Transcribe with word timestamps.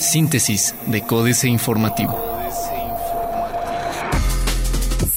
Síntesis 0.00 0.74
de 0.86 1.02
Códice 1.02 1.48
Informativo. 1.48 2.16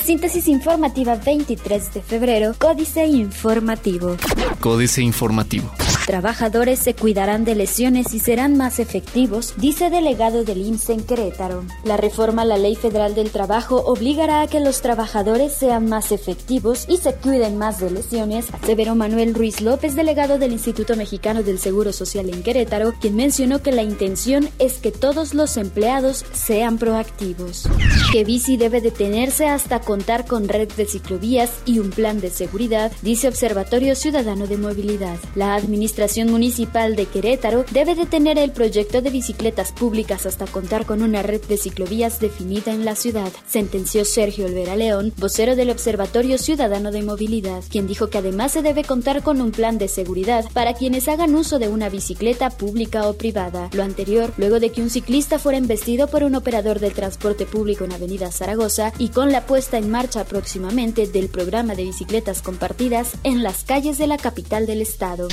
Síntesis 0.04 0.48
informativa 0.48 1.16
23 1.16 1.94
de 1.94 2.02
febrero, 2.02 2.54
Códice 2.58 3.06
Informativo. 3.06 4.18
Códice 4.60 5.02
Informativo. 5.02 5.72
Trabajadores 6.06 6.80
se 6.80 6.96
cuidarán 6.96 7.46
de 7.46 7.54
lesiones 7.54 8.14
y 8.14 8.20
serán 8.20 8.58
más 8.58 8.80
efectivos, 8.80 9.54
dice 9.58 9.92
delegado 9.92 10.44
del 10.44 10.66
IMSS 10.66 10.90
en 10.90 11.04
Querétaro. 11.04 11.64
La 11.84 11.96
reforma 11.96 12.42
a 12.42 12.46
la 12.46 12.58
Ley 12.58 12.76
Federal 12.76 13.14
del 13.14 13.30
Trabajo 13.30 13.78
obligará 13.86 14.42
a 14.42 14.48
que 14.48 14.60
los 14.60 14.82
trabajadores 14.82 15.54
sean 15.54 15.88
más 15.88 16.12
efectivos 16.12 16.86
y 16.90 16.98
se 16.98 17.14
cuiden 17.14 17.58
más 17.58 17.80
de 17.80 17.92
lesiones, 17.92 18.48
aseveró 18.52 18.96
Manuel 18.96 19.36
Ruiz 19.36 19.62
López, 19.62 19.96
delegado 19.96 20.40
del 20.40 20.52
Instituto 20.52 20.96
Mexicano 20.96 21.44
del 21.44 21.60
Seguro 21.60 21.94
Social 21.94 22.30
en 22.30 22.42
Querétaro, 22.42 22.94
quien 23.00 23.16
mencionó 23.16 23.62
que 23.62 23.72
la 23.72 23.84
intención 23.84 24.50
es 24.58 24.80
que 24.80 24.92
todos 24.92 25.36
los 25.36 25.56
empleados 25.56 26.26
sean 26.34 26.80
proactivos. 26.80 27.70
Que 28.12 28.24
bici 28.24 28.58
debe 28.58 28.82
detenerse 28.82 29.46
hasta 29.46 29.80
contar 29.80 30.26
con 30.26 30.50
red 30.50 30.70
de 30.74 30.86
ciclovías 30.86 31.52
y 31.66 31.78
un 31.78 31.92
plan 31.92 32.20
de 32.20 32.32
seguridad, 32.32 32.92
dice 33.04 33.28
Observatorio 33.28 33.96
Ciudadano 33.96 34.48
de 34.48 34.58
Movilidad. 34.58 35.18
La 35.36 35.54
administración 35.54 35.92
Administración 36.02 36.32
Municipal 36.32 36.96
de 36.96 37.06
Querétaro 37.06 37.64
debe 37.70 37.94
detener 37.94 38.40
el 38.40 38.52
proyecto 38.52 39.04
de 39.04 39.12
bicicletas 39.12 39.72
públicas 39.72 40.26
hasta 40.26 40.48
contar 40.48 40.88
con 40.88 41.04
una 41.04 41.22
red 41.22 41.42
de 41.44 41.58
ciclovías 41.58 42.20
definida 42.20 42.74
en 42.74 42.86
la 42.86 42.96
ciudad, 42.96 43.32
sentenció 43.46 44.04
Sergio 44.04 44.48
Olvera 44.48 44.76
León, 44.76 45.14
vocero 45.18 45.56
del 45.56 45.70
Observatorio 45.70 46.40
Ciudadano 46.40 46.90
de 46.90 47.04
Movilidad, 47.04 47.64
quien 47.70 47.86
dijo 47.86 48.10
que 48.10 48.18
además 48.18 48.54
se 48.54 48.64
debe 48.64 48.84
contar 48.84 49.22
con 49.22 49.42
un 49.42 49.52
plan 49.52 49.78
de 49.78 49.88
seguridad 49.88 50.44
para 50.54 50.74
quienes 50.74 51.08
hagan 51.08 51.36
uso 51.36 51.60
de 51.60 51.70
una 51.70 51.88
bicicleta 51.88 52.50
pública 52.50 53.08
o 53.08 53.14
privada. 53.14 53.70
Lo 53.72 53.84
anterior, 53.84 54.34
luego 54.38 54.60
de 54.60 54.72
que 54.72 54.82
un 54.82 54.90
ciclista 54.90 55.38
fuera 55.38 55.60
embestido 55.60 56.08
por 56.08 56.24
un 56.24 56.34
operador 56.34 56.80
del 56.80 56.94
transporte 56.94 57.46
público 57.46 57.84
en 57.84 57.92
Avenida 57.92 58.32
Zaragoza 58.32 58.92
y 58.98 59.10
con 59.10 59.32
la 59.32 59.46
puesta 59.46 59.78
en 59.78 59.92
marcha 59.92 60.24
próximamente 60.24 61.06
del 61.06 61.30
programa 61.30 61.76
de 61.76 61.84
bicicletas 61.84 62.42
compartidas 62.42 63.12
en 63.24 63.44
las 63.44 63.64
calles 63.66 64.00
de 64.00 64.08
la 64.08 64.18
capital 64.18 64.66
del 64.66 64.82
estado. 64.82 65.28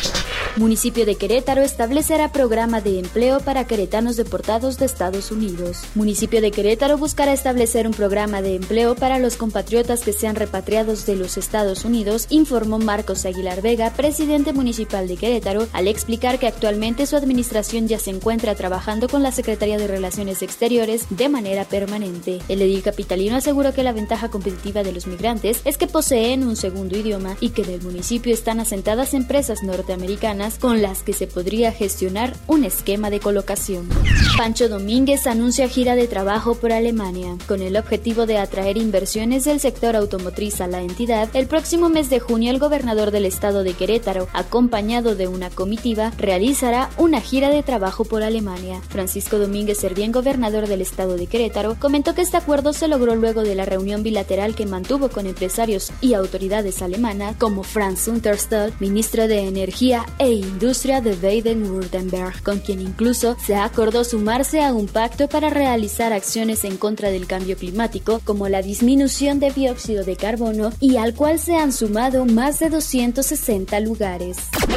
Municipio 0.56 1.06
de 1.06 1.14
Querétaro 1.14 1.62
establecerá 1.62 2.32
programa 2.32 2.80
de 2.80 2.98
empleo 2.98 3.38
para 3.40 3.66
queretanos 3.66 4.16
deportados 4.16 4.76
de 4.78 4.86
Estados 4.86 5.30
Unidos. 5.30 5.82
Municipio 5.94 6.40
de 6.40 6.50
Querétaro 6.50 6.98
buscará 6.98 7.32
establecer 7.32 7.86
un 7.86 7.92
programa 7.92 8.42
de 8.42 8.56
empleo 8.56 8.96
para 8.96 9.18
los 9.18 9.36
compatriotas 9.36 10.00
que 10.00 10.12
sean 10.12 10.34
repatriados 10.34 11.06
de 11.06 11.14
los 11.14 11.36
Estados 11.36 11.84
Unidos, 11.84 12.26
informó 12.30 12.78
Marcos 12.78 13.24
Aguilar 13.24 13.62
Vega, 13.62 13.92
presidente 13.92 14.52
municipal 14.52 15.06
de 15.06 15.16
Querétaro, 15.16 15.68
al 15.72 15.86
explicar 15.86 16.38
que 16.38 16.48
actualmente 16.48 17.06
su 17.06 17.16
administración 17.16 17.86
ya 17.86 17.98
se 17.98 18.10
encuentra 18.10 18.54
trabajando 18.54 19.08
con 19.08 19.22
la 19.22 19.32
Secretaría 19.32 19.78
de 19.78 19.86
Relaciones 19.86 20.42
Exteriores 20.42 21.06
de 21.10 21.28
manera 21.28 21.66
permanente. 21.66 22.40
El 22.48 22.62
edil 22.62 22.82
capitalino 22.82 23.36
aseguró 23.36 23.72
que 23.72 23.84
la 23.84 23.92
ventaja 23.92 24.28
competitiva 24.28 24.82
de 24.82 24.92
los 24.92 25.06
migrantes 25.06 25.60
es 25.64 25.78
que 25.78 25.86
poseen 25.86 26.46
un 26.46 26.56
segundo 26.56 26.96
idioma 26.96 27.36
y 27.40 27.50
que 27.50 27.62
en 27.62 27.70
el 27.70 27.82
municipio 27.82 28.34
están 28.34 28.58
asentadas 28.58 29.14
empresas 29.14 29.62
norteamericanas 29.62 30.37
con 30.60 30.82
las 30.82 31.02
que 31.02 31.12
se 31.12 31.26
podría 31.26 31.72
gestionar 31.72 32.32
un 32.46 32.64
esquema 32.64 33.10
de 33.10 33.18
colocación. 33.18 33.88
Pancho 34.36 34.68
Domínguez 34.68 35.26
anuncia 35.26 35.68
gira 35.68 35.96
de 35.96 36.06
trabajo 36.06 36.54
por 36.54 36.72
Alemania. 36.72 37.36
Con 37.48 37.60
el 37.60 37.76
objetivo 37.76 38.24
de 38.24 38.38
atraer 38.38 38.76
inversiones 38.76 39.44
del 39.44 39.58
sector 39.58 39.96
automotriz 39.96 40.60
a 40.60 40.68
la 40.68 40.80
entidad, 40.80 41.28
el 41.34 41.48
próximo 41.48 41.88
mes 41.88 42.08
de 42.08 42.20
junio 42.20 42.52
el 42.52 42.60
gobernador 42.60 43.10
del 43.10 43.26
estado 43.26 43.64
de 43.64 43.72
Querétaro, 43.72 44.28
acompañado 44.32 45.16
de 45.16 45.26
una 45.26 45.50
comitiva, 45.50 46.12
realizará 46.18 46.88
una 46.98 47.20
gira 47.20 47.50
de 47.50 47.64
trabajo 47.64 48.04
por 48.04 48.22
Alemania. 48.22 48.80
Francisco 48.88 49.38
Domínguez 49.38 49.78
Servién, 49.78 50.12
gobernador 50.12 50.68
del 50.68 50.82
estado 50.82 51.16
de 51.16 51.26
Querétaro, 51.26 51.76
comentó 51.80 52.14
que 52.14 52.22
este 52.22 52.36
acuerdo 52.36 52.72
se 52.72 52.86
logró 52.86 53.16
luego 53.16 53.42
de 53.42 53.56
la 53.56 53.64
reunión 53.64 54.04
bilateral 54.04 54.54
que 54.54 54.66
mantuvo 54.66 55.08
con 55.08 55.26
empresarios 55.26 55.90
y 56.00 56.14
autoridades 56.14 56.80
alemanas 56.80 57.34
como 57.38 57.64
Franz 57.64 58.06
Unterstall, 58.06 58.72
ministro 58.78 59.26
de 59.26 59.48
Energía 59.48 60.06
e 60.20 60.27
Industria 60.32 61.00
de 61.00 61.14
Baden-Württemberg, 61.16 62.42
con 62.42 62.58
quien 62.58 62.80
incluso 62.80 63.36
se 63.44 63.54
acordó 63.54 64.04
sumarse 64.04 64.62
a 64.62 64.74
un 64.74 64.86
pacto 64.86 65.28
para 65.28 65.48
realizar 65.48 66.12
acciones 66.12 66.64
en 66.64 66.76
contra 66.76 67.10
del 67.10 67.26
cambio 67.26 67.56
climático, 67.56 68.20
como 68.24 68.48
la 68.48 68.60
disminución 68.60 69.40
de 69.40 69.50
dióxido 69.50 70.04
de 70.04 70.16
carbono, 70.16 70.72
y 70.80 70.96
al 70.96 71.14
cual 71.14 71.38
se 71.38 71.56
han 71.56 71.72
sumado 71.72 72.26
más 72.26 72.58
de 72.58 72.68
260 72.68 73.80
lugares. 73.80 74.36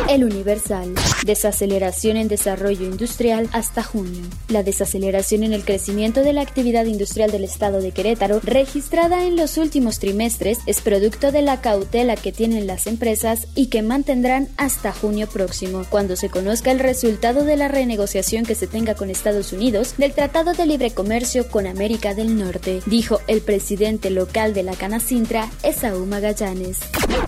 El 0.10 0.24
Universal. 0.24 0.94
Desaceleración 1.26 2.18
en 2.18 2.28
desarrollo 2.28 2.86
industrial 2.86 3.50
hasta 3.52 3.84
junio. 3.84 4.22
La 4.48 4.64
desaceleración 4.64 5.44
en 5.44 5.54
el 5.54 5.66
crecimiento 5.66 6.22
de 6.22 6.34
la 6.34 6.42
actividad 6.42 6.86
industrial 6.86 7.30
del 7.30 7.44
estado 7.44 7.82
de 7.82 7.92
Querétaro, 7.92 8.40
registrada 8.44 9.26
en 9.26 9.36
los 9.36 9.58
últimos 9.58 10.00
trimestres, 10.00 10.60
es 10.66 10.82
producto 10.82 11.32
de 11.32 11.42
la 11.42 11.62
cautela 11.62 12.16
que 12.16 12.32
tienen 12.32 12.68
las 12.68 12.88
empresas 12.88 13.48
y 13.54 13.68
que 13.68 13.82
mantendrán 13.82 14.48
hasta 14.58 14.94
junio 14.94 15.28
próximo 15.28 15.41
cuando 15.90 16.16
se 16.16 16.30
conozca 16.30 16.72
el 16.72 16.80
resultado 16.80 17.44
de 17.44 17.58
la 17.58 17.68
renegociación 17.68 18.46
que 18.46 18.56
se 18.56 18.68
tenga 18.68 18.96
con 18.96 19.10
Estados 19.10 19.54
Unidos 19.54 19.96
del 19.98 20.14
Tratado 20.14 20.54
de 20.54 20.66
Libre 20.66 20.92
Comercio 20.92 21.48
con 21.48 21.68
América 21.68 22.14
del 22.14 22.38
Norte, 22.38 22.82
dijo 22.86 23.20
el 23.28 23.42
presidente 23.42 24.10
local 24.10 24.54
de 24.54 24.64
la 24.64 24.74
Canacintra, 24.74 25.50
Esaú 25.64 26.06
Magallanes. 26.06 26.80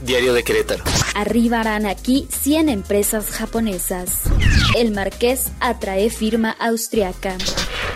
Diario 0.01 0.33
de 0.33 0.43
Querétaro. 0.43 0.83
Arribarán 1.15 1.85
aquí 1.85 2.27
100 2.29 2.69
empresas 2.69 3.27
japonesas. 3.27 4.21
El 4.77 4.91
Marqués 4.91 5.51
atrae 5.59 6.09
firma 6.09 6.51
austriaca 6.51 7.37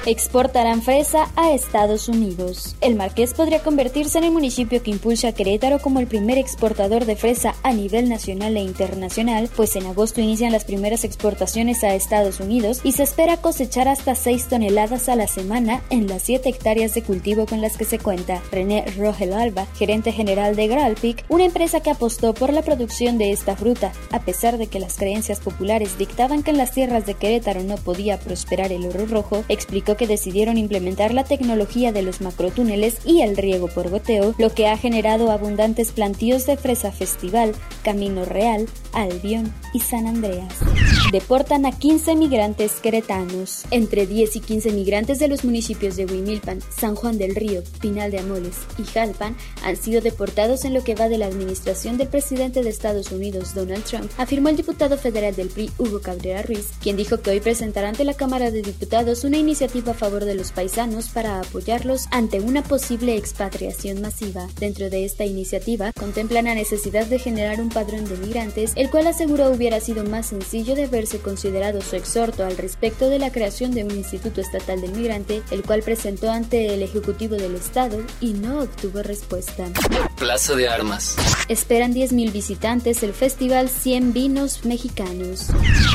exportarán 0.08 0.82
fresa 0.82 1.30
a 1.36 1.52
Estados 1.52 2.08
Unidos. 2.08 2.78
El 2.80 2.96
Marqués 2.96 3.34
podría 3.34 3.62
convertirse 3.62 4.18
en 4.18 4.24
el 4.24 4.32
municipio 4.32 4.82
que 4.82 4.90
impulsa 4.92 5.28
a 5.28 5.32
Querétaro 5.34 5.80
como 5.80 6.00
el 6.00 6.08
primer 6.08 6.38
exportador 6.38 7.04
de 7.04 7.18
fresa 7.18 7.56
a 7.62 7.74
nivel 7.74 8.08
nacional 8.08 8.56
e 8.56 8.62
internacional, 8.62 9.50
pues 9.54 9.76
en 9.76 9.86
agosto 9.86 10.22
inician 10.22 10.54
las 10.54 10.64
primeras 10.64 11.04
exportaciones 11.04 11.84
a 11.84 11.94
Estados 11.94 12.40
Unidos 12.40 12.80
y 12.86 12.94
se 12.94 13.04
espera 13.04 13.42
cosechar 13.42 13.90
hasta 13.90 14.16
6 14.16 14.48
toneladas 14.48 15.10
a 15.10 15.18
la 15.18 15.28
semana 15.28 15.82
en 15.90 16.08
las 16.08 16.22
7 16.24 16.48
hectáreas 16.48 16.94
de 16.94 17.04
cultivo 17.04 17.46
con 17.46 17.60
las 17.60 17.76
que 17.76 17.84
se 17.84 18.00
cuenta. 18.00 18.42
René 18.50 18.86
Rogel 18.98 19.34
Alba, 19.34 19.68
gerente 19.76 20.14
general 20.14 20.56
de 20.56 20.68
Gralpic, 20.68 21.26
una 21.28 21.44
empresa 21.44 21.82
que 21.82 21.92
apostó 21.92 22.34
por 22.34 22.54
la 22.54 22.62
producción 22.62 23.18
de 23.18 23.34
esta 23.34 23.58
fruta, 23.58 23.92
a 24.12 24.22
pesar 24.22 24.58
de 24.58 24.68
que 24.68 24.80
las 24.80 24.96
creencias 24.96 25.42
populares 25.42 25.98
dictaban 25.98 26.44
que 26.44 26.52
en 26.52 26.58
las 26.58 26.72
tierras 26.72 27.06
de 27.06 27.16
Querétaro 27.16 27.64
no 27.64 27.76
podía 27.76 28.18
prosperar 28.18 28.72
el 28.72 28.86
oro 28.86 29.06
rojo, 29.06 29.44
explicó 29.50 29.97
que 29.98 30.08
decidieron 30.08 30.58
implementar 30.58 31.14
la 31.14 31.24
tecnología 31.24 31.92
de 31.92 32.02
los 32.02 32.22
macrotúneles 32.22 32.98
y 33.06 33.22
el 33.22 33.36
riego 33.36 33.68
por 33.68 33.90
goteo, 33.90 34.34
lo 34.38 34.54
que 34.54 34.68
ha 34.68 34.78
generado 34.78 35.32
abundantes 35.32 35.92
plantíos 35.92 36.46
de 36.46 36.58
fresa 36.58 36.92
festival, 36.92 37.54
Camino 37.84 38.26
Real, 38.26 38.68
Albion 38.94 39.54
y 39.74 39.80
San 39.80 40.08
Andreas. 40.08 40.54
Deportan 41.12 41.66
a 41.66 41.72
15 41.72 42.16
migrantes 42.16 42.74
queretanos. 42.82 43.66
Entre 43.72 44.06
10 44.08 44.36
y 44.36 44.40
15 44.40 44.72
migrantes 44.72 45.20
de 45.20 45.28
los 45.28 45.44
municipios 45.44 45.96
de 45.96 46.06
Huimilpan, 46.06 46.60
San 46.70 46.96
Juan 46.96 47.18
del 47.18 47.36
Río, 47.36 47.64
Pinal 47.82 48.12
de 48.12 48.20
Amoles 48.20 48.56
y 48.78 48.84
Jalpan 48.84 49.36
han 49.64 49.76
sido 49.78 50.02
deportados 50.02 50.66
en 50.66 50.74
lo 50.74 50.84
que 50.84 50.96
va 50.96 51.10
de 51.10 51.18
la 51.18 51.28
administración 51.28 51.98
del 51.98 52.08
presidente 52.08 52.62
de 52.62 52.70
Estados 52.70 53.12
Unidos, 53.12 53.56
Donald 53.56 53.84
Trump, 53.84 54.12
afirmó 54.18 54.50
el 54.50 54.58
diputado 54.58 54.98
federal 54.98 55.36
del 55.36 55.50
PRI, 55.50 55.72
Hugo 55.78 56.02
Cabrera 56.02 56.42
Ruiz, 56.42 56.68
quien 56.82 56.98
dijo 56.98 57.22
que 57.22 57.32
hoy 57.32 57.40
presentará 57.40 57.90
ante 57.90 58.04
la 58.04 58.14
Cámara 58.14 58.52
de 58.52 58.62
Diputados 58.62 59.24
una 59.24 59.38
iniciativa 59.38 59.87
a 59.92 59.94
favor 59.94 60.26
de 60.26 60.36
los 60.36 60.52
paisanos 60.52 61.10
para 61.10 61.40
apoyarlos 61.40 62.08
ante 62.12 62.40
una 62.40 62.64
posible 62.64 63.16
expatriación 63.16 64.02
masiva. 64.02 64.48
Dentro 64.60 64.90
de 64.90 65.06
esta 65.06 65.26
iniciativa, 65.26 65.92
contemplan 65.94 66.46
la 66.46 66.56
necesidad 66.56 67.06
de 67.06 67.20
generar 67.20 67.62
un 67.62 67.70
padrón 67.70 68.06
de 68.06 68.18
migrantes, 68.18 68.74
el 68.76 68.90
cual 68.90 69.08
aseguró 69.08 69.50
hubiera 69.50 69.80
sido 69.80 70.04
más 70.04 70.28
sencillo 70.28 70.76
de 70.76 70.88
verse 70.88 71.20
considerado 71.20 71.82
su 71.82 71.96
exhorto 71.96 72.46
al 72.46 72.58
respecto 72.58 73.10
de 73.10 73.20
la 73.20 73.32
creación 73.32 73.72
de 73.72 73.84
un 73.84 73.92
Instituto 73.92 74.42
Estatal 74.42 74.82
del 74.82 74.92
Migrante, 74.92 75.42
el 75.52 75.64
cual 75.64 75.82
presentó 75.82 76.30
ante 76.32 76.74
el 76.74 76.82
Ejecutivo 76.82 77.36
del 77.36 77.56
Estado 77.56 78.02
y 78.22 78.34
no 78.34 78.62
obtuvo 78.62 79.02
respuesta. 79.04 79.66
Plaza 80.18 80.56
de 80.56 80.68
Armas. 80.68 81.16
Esperan 81.48 81.94
10.000 81.94 82.32
visitantes 82.32 83.04
el 83.04 83.14
Festival 83.14 83.70
100 83.70 84.14
Vinos 84.14 84.66
Mexicanos. 84.66 85.48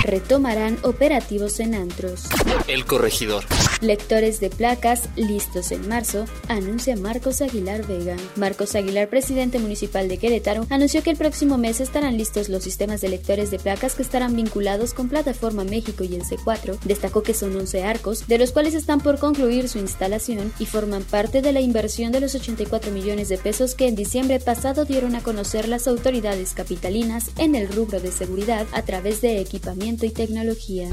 Retomarán 0.04 0.78
operativos 0.82 1.60
en 1.60 1.74
antros. 1.74 2.24
El 2.66 2.84
Corregidor. 2.84 3.44
Lectores 3.82 4.38
de 4.38 4.48
placas 4.48 5.08
listos 5.16 5.72
en 5.72 5.88
marzo, 5.88 6.26
anuncia 6.46 6.94
Marcos 6.94 7.42
Aguilar 7.42 7.84
Vega. 7.84 8.14
Marcos 8.36 8.76
Aguilar, 8.76 9.08
presidente 9.08 9.58
municipal 9.58 10.06
de 10.06 10.18
Querétaro, 10.18 10.68
anunció 10.70 11.02
que 11.02 11.10
el 11.10 11.16
próximo 11.16 11.58
mes 11.58 11.80
estarán 11.80 12.16
listos 12.16 12.48
los 12.48 12.62
sistemas 12.62 13.00
de 13.00 13.08
lectores 13.08 13.50
de 13.50 13.58
placas 13.58 13.96
que 13.96 14.02
estarán 14.02 14.36
vinculados 14.36 14.94
con 14.94 15.08
Plataforma 15.08 15.64
México 15.64 16.04
y 16.04 16.14
el 16.14 16.22
C4. 16.22 16.78
Destacó 16.84 17.24
que 17.24 17.34
son 17.34 17.56
11 17.56 17.82
arcos, 17.82 18.28
de 18.28 18.38
los 18.38 18.52
cuales 18.52 18.74
están 18.74 19.00
por 19.00 19.18
concluir 19.18 19.68
su 19.68 19.80
instalación 19.80 20.52
y 20.60 20.66
forman 20.66 21.02
parte 21.02 21.42
de 21.42 21.50
la 21.50 21.60
inversión 21.60 22.12
de 22.12 22.20
los 22.20 22.36
84 22.36 22.92
millones 22.92 23.30
de 23.30 23.38
pesos 23.38 23.74
que 23.74 23.88
en 23.88 23.96
diciembre 23.96 24.38
pasado 24.38 24.84
dieron 24.84 25.16
a 25.16 25.24
conocer 25.24 25.66
las 25.66 25.88
autoridades 25.88 26.54
capitalinas 26.54 27.32
en 27.36 27.56
el 27.56 27.66
rubro 27.66 27.98
de 27.98 28.12
seguridad 28.12 28.64
a 28.74 28.82
través 28.82 29.20
de 29.22 29.40
equipamiento 29.40 30.06
y 30.06 30.10
tecnología. 30.10 30.88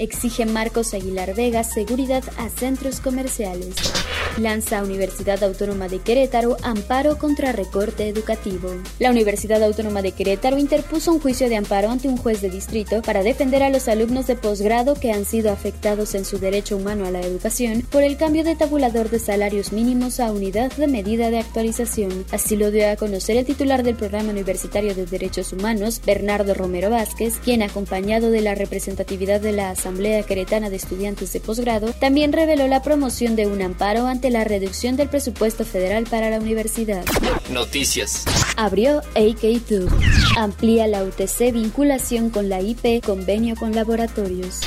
Exige 0.00 0.46
Marcos 0.46 0.94
Aguilar 0.94 1.34
Vega 1.34 1.64
seguridad 1.64 2.24
a 2.38 2.48
centros 2.48 3.00
comerciales. 3.00 3.74
Lanza 4.42 4.82
Universidad 4.82 5.42
Autónoma 5.44 5.88
de 5.88 5.98
Querétaro 5.98 6.56
amparo 6.62 7.18
contra 7.18 7.52
recorte 7.52 8.08
educativo. 8.08 8.70
La 8.98 9.10
Universidad 9.10 9.62
Autónoma 9.62 10.02
de 10.02 10.12
Querétaro 10.12 10.58
interpuso 10.58 11.12
un 11.12 11.20
juicio 11.20 11.48
de 11.48 11.56
amparo 11.56 11.90
ante 11.90 12.08
un 12.08 12.16
juez 12.16 12.40
de 12.40 12.48
distrito 12.48 13.02
para 13.02 13.22
defender 13.22 13.62
a 13.62 13.70
los 13.70 13.88
alumnos 13.88 14.26
de 14.26 14.36
posgrado 14.36 14.94
que 14.94 15.12
han 15.12 15.24
sido 15.24 15.52
afectados 15.52 16.14
en 16.14 16.24
su 16.24 16.38
derecho 16.38 16.76
humano 16.76 17.06
a 17.06 17.10
la 17.10 17.20
educación 17.20 17.82
por 17.90 18.02
el 18.02 18.16
cambio 18.16 18.42
de 18.42 18.56
tabulador 18.56 19.10
de 19.10 19.18
salarios 19.18 19.72
mínimos 19.72 20.20
a 20.20 20.32
unidad 20.32 20.72
de 20.72 20.86
medida 20.86 21.30
de 21.30 21.38
actualización. 21.38 22.24
Así 22.30 22.56
lo 22.56 22.70
dio 22.70 22.90
a 22.90 22.96
conocer 22.96 23.36
el 23.36 23.44
titular 23.44 23.82
del 23.82 23.96
Programa 23.96 24.30
Universitario 24.30 24.94
de 24.94 25.06
Derechos 25.06 25.52
Humanos, 25.52 26.00
Bernardo 26.04 26.54
Romero 26.54 26.88
Vázquez, 26.88 27.38
quien 27.44 27.62
acompañado 27.62 28.30
de 28.30 28.40
la 28.40 28.54
representatividad 28.54 29.40
de 29.40 29.52
la 29.52 29.70
Asamblea 29.70 30.22
Queretana 30.22 30.70
de 30.70 30.76
Estudiantes 30.76 31.32
de 31.32 31.40
Posgrado, 31.40 31.92
también 31.92 32.32
reveló 32.32 32.66
la 32.68 32.82
promoción 32.82 33.36
de 33.36 33.46
un 33.46 33.60
amparo 33.60 34.06
ante 34.06 34.29
la 34.30 34.44
reducción 34.44 34.96
del 34.96 35.08
presupuesto 35.08 35.64
federal 35.64 36.04
para 36.04 36.30
la 36.30 36.38
universidad. 36.38 37.04
Noticias. 37.50 38.24
Abrió 38.56 39.02
AK2. 39.14 39.88
Amplía 40.36 40.86
la 40.86 41.04
UTC 41.04 41.52
vinculación 41.52 42.30
con 42.30 42.48
la 42.48 42.60
IP, 42.60 43.04
convenio 43.04 43.56
con 43.56 43.74
laboratorios. 43.74 44.60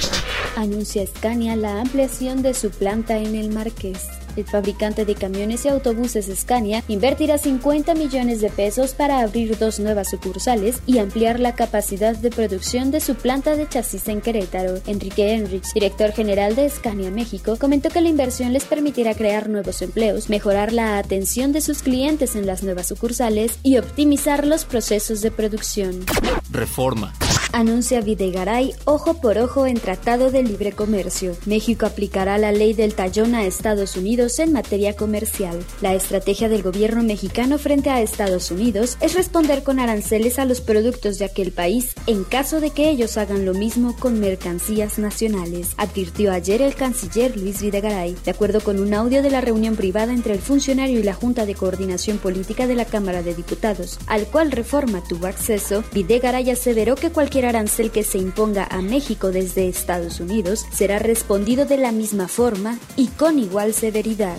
Anuncia 0.55 1.05
Scania 1.07 1.55
la 1.55 1.81
ampliación 1.81 2.41
de 2.41 2.53
su 2.53 2.69
planta 2.69 3.17
en 3.17 3.35
el 3.35 3.49
Marqués. 3.49 4.22
El 4.35 4.45
fabricante 4.45 5.05
de 5.05 5.15
camiones 5.15 5.65
y 5.65 5.69
autobuses 5.69 6.29
Scania 6.33 6.83
invertirá 6.87 7.37
50 7.37 7.93
millones 7.95 8.41
de 8.41 8.49
pesos 8.49 8.93
para 8.93 9.19
abrir 9.19 9.57
dos 9.57 9.79
nuevas 9.79 10.09
sucursales 10.09 10.79
y 10.85 10.99
ampliar 10.99 11.39
la 11.39 11.55
capacidad 11.55 12.15
de 12.15 12.29
producción 12.29 12.91
de 12.91 12.99
su 12.99 13.15
planta 13.15 13.55
de 13.55 13.67
chasis 13.67 14.07
en 14.07 14.21
Querétaro. 14.21 14.79
Enrique 14.87 15.33
Enrich, 15.33 15.73
director 15.73 16.11
general 16.11 16.55
de 16.55 16.69
Scania 16.69 17.11
México, 17.11 17.57
comentó 17.59 17.89
que 17.89 18.01
la 18.01 18.09
inversión 18.09 18.53
les 18.53 18.65
permitirá 18.65 19.13
crear 19.13 19.49
nuevos 19.49 19.81
empleos, 19.81 20.29
mejorar 20.29 20.73
la 20.73 20.97
atención 20.97 21.51
de 21.51 21.61
sus 21.61 21.83
clientes 21.83 22.35
en 22.35 22.45
las 22.45 22.63
nuevas 22.63 22.87
sucursales 22.87 23.59
y 23.63 23.77
optimizar 23.77 24.47
los 24.47 24.65
procesos 24.65 25.21
de 25.21 25.31
producción. 25.31 26.05
Reforma 26.51 27.13
anuncia 27.53 28.01
Videgaray 28.01 28.73
ojo 28.83 29.13
por 29.13 29.37
ojo 29.37 29.67
en 29.67 29.79
Tratado 29.79 30.31
de 30.31 30.43
Libre 30.43 30.73
Comercio. 30.73 31.37
México 31.45 31.85
aplicará 31.85 32.37
la 32.37 32.51
ley 32.51 32.73
del 32.73 32.95
tallón 32.95 33.35
a 33.35 33.45
Estados 33.45 33.95
Unidos 33.95 34.39
en 34.39 34.51
materia 34.51 34.95
comercial. 34.95 35.63
La 35.79 35.93
estrategia 35.93 36.49
del 36.49 36.63
gobierno 36.63 37.03
mexicano 37.03 37.59
frente 37.59 37.91
a 37.91 38.01
Estados 38.01 38.49
Unidos 38.51 38.97
es 39.01 39.13
responder 39.13 39.63
con 39.63 39.79
aranceles 39.79 40.39
a 40.39 40.45
los 40.45 40.61
productos 40.61 41.19
de 41.19 41.25
aquel 41.25 41.51
país 41.51 41.93
en 42.07 42.23
caso 42.23 42.59
de 42.59 42.71
que 42.71 42.89
ellos 42.89 43.17
hagan 43.17 43.45
lo 43.45 43.53
mismo 43.53 43.95
con 43.97 44.19
mercancías 44.19 44.97
nacionales, 44.97 45.73
advirtió 45.77 46.31
ayer 46.31 46.61
el 46.61 46.73
canciller 46.73 47.37
Luis 47.37 47.61
Videgaray. 47.61 48.15
De 48.25 48.31
acuerdo 48.31 48.61
con 48.61 48.79
un 48.79 48.93
audio 48.95 49.21
de 49.21 49.29
la 49.29 49.41
reunión 49.41 49.75
privada 49.75 50.11
entre 50.11 50.33
el 50.33 50.39
funcionario 50.39 50.99
y 50.99 51.03
la 51.03 51.13
Junta 51.13 51.45
de 51.45 51.53
Coordinación 51.53 52.17
Política 52.17 52.65
de 52.65 52.75
la 52.75 52.85
Cámara 52.85 53.21
de 53.21 53.35
Diputados, 53.35 53.99
al 54.07 54.25
cual 54.25 54.51
Reforma 54.51 55.03
tuvo 55.07 55.27
acceso, 55.27 55.83
Videgaray 55.93 56.49
aseveró 56.49 56.95
que 56.95 57.11
cualquier 57.11 57.42
arancel 57.45 57.91
que 57.91 58.03
se 58.03 58.17
imponga 58.17 58.67
a 58.69 58.81
México 58.81 59.31
desde 59.31 59.67
Estados 59.67 60.19
Unidos 60.19 60.65
será 60.71 60.99
respondido 60.99 61.65
de 61.65 61.77
la 61.77 61.91
misma 61.91 62.27
forma 62.27 62.77
y 62.95 63.07
con 63.07 63.39
igual 63.39 63.73
severidad. 63.73 64.37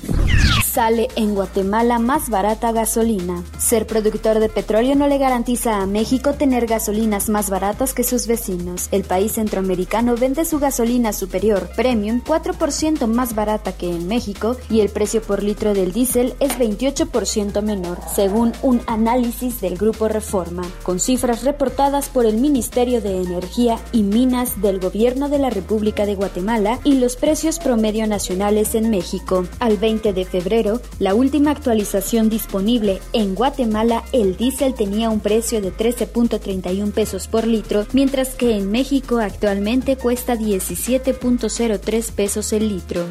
Sale 0.74 1.06
en 1.14 1.36
Guatemala 1.36 2.00
más 2.00 2.30
barata 2.30 2.72
gasolina. 2.72 3.44
Ser 3.60 3.86
productor 3.86 4.40
de 4.40 4.48
petróleo 4.48 4.96
no 4.96 5.06
le 5.06 5.18
garantiza 5.18 5.80
a 5.80 5.86
México 5.86 6.32
tener 6.32 6.66
gasolinas 6.66 7.28
más 7.28 7.48
baratas 7.48 7.94
que 7.94 8.02
sus 8.02 8.26
vecinos. 8.26 8.88
El 8.90 9.04
país 9.04 9.34
centroamericano 9.34 10.16
vende 10.16 10.44
su 10.44 10.58
gasolina 10.58 11.12
superior 11.12 11.70
premium 11.76 12.24
4% 12.24 13.06
más 13.06 13.36
barata 13.36 13.70
que 13.70 13.88
en 13.88 14.08
México 14.08 14.56
y 14.68 14.80
el 14.80 14.88
precio 14.88 15.22
por 15.22 15.44
litro 15.44 15.74
del 15.74 15.92
diésel 15.92 16.34
es 16.40 16.58
28% 16.58 17.62
menor, 17.62 17.98
según 18.12 18.52
un 18.62 18.80
análisis 18.88 19.60
del 19.60 19.76
Grupo 19.76 20.08
Reforma, 20.08 20.64
con 20.82 20.98
cifras 20.98 21.44
reportadas 21.44 22.08
por 22.08 22.26
el 22.26 22.38
Ministerio 22.38 23.00
de 23.00 23.22
Energía 23.22 23.78
y 23.92 24.02
Minas 24.02 24.60
del 24.60 24.80
Gobierno 24.80 25.28
de 25.28 25.38
la 25.38 25.50
República 25.50 26.04
de 26.04 26.16
Guatemala 26.16 26.80
y 26.82 26.94
los 26.94 27.14
precios 27.14 27.60
promedio 27.60 28.08
nacionales 28.08 28.74
en 28.74 28.90
México. 28.90 29.44
Al 29.60 29.76
20 29.76 30.12
de 30.12 30.24
febrero, 30.24 30.63
la 30.98 31.14
última 31.14 31.50
actualización 31.50 32.28
disponible 32.28 33.00
en 33.12 33.34
Guatemala, 33.34 34.04
el 34.12 34.36
diésel 34.36 34.74
tenía 34.74 35.10
un 35.10 35.20
precio 35.20 35.60
de 35.60 35.72
13.31 35.72 36.92
pesos 36.92 37.28
por 37.28 37.46
litro, 37.46 37.86
mientras 37.92 38.30
que 38.34 38.56
en 38.56 38.70
México 38.70 39.18
actualmente 39.18 39.96
cuesta 39.96 40.36
17.03 40.36 42.12
pesos 42.12 42.52
el 42.52 42.68
litro. 42.68 43.06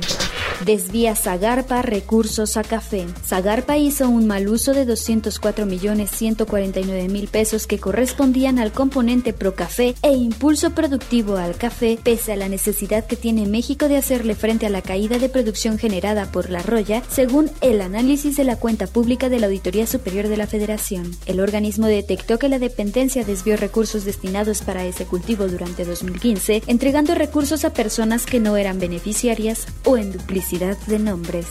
Desvía 0.66 1.14
Zagarpa 1.16 1.82
recursos 1.82 2.56
a 2.56 2.64
café. 2.64 3.06
Zagarpa 3.26 3.78
hizo 3.78 4.08
un 4.08 4.28
mal 4.28 4.48
uso 4.48 4.74
de 4.74 4.86
204 4.86 5.66
millones 5.66 6.10
149 6.12 7.10
mil 7.10 7.28
pesos 7.28 7.68
que 7.68 7.80
correspondían 7.80 8.60
al 8.60 8.72
componente 8.72 9.34
pro 9.34 9.56
café 9.56 9.96
e 10.02 10.14
impulso 10.14 10.70
productivo 10.72 11.36
al 11.36 11.56
café, 11.58 12.00
pese 12.02 12.32
a 12.32 12.38
la 12.38 12.48
necesidad 12.48 13.06
que 13.06 13.18
tiene 13.18 13.46
México 13.46 13.90
de 13.90 13.98
hacerle 13.98 14.36
frente 14.36 14.66
a 14.66 14.70
la 14.70 14.82
caída 14.82 15.20
de 15.20 15.28
producción 15.28 15.78
generada 15.78 16.32
por 16.32 16.50
la 16.50 16.62
roya, 16.62 17.04
según 17.10 17.52
el 17.60 17.82
análisis 17.82 18.38
de 18.38 18.46
la 18.46 18.56
cuenta 18.56 18.88
pública 18.88 19.28
de 19.28 19.40
la 19.40 19.48
Auditoría 19.48 19.86
Superior 19.86 20.28
de 20.28 20.38
la 20.38 20.48
Federación. 20.48 21.12
El 21.26 21.42
organismo 21.42 21.88
detectó 21.88 22.40
que 22.40 22.50
la 22.50 22.60
dependencia 22.60 23.26
desvió 23.26 23.58
recursos 23.58 24.06
destinados 24.06 24.62
para 24.62 24.86
ese 24.86 25.06
cultivo 25.06 25.48
durante 25.48 25.84
2015, 25.84 26.64
entregando 26.68 27.16
recursos 27.16 27.66
a 27.66 27.74
personas 27.74 28.26
que 28.26 28.40
no 28.40 28.56
eran 28.56 28.80
beneficiarias 28.80 29.68
o 29.84 29.98
en 29.98 30.12
duplicidad 30.44 30.78
de 30.88 31.00
nombres. 31.00 31.48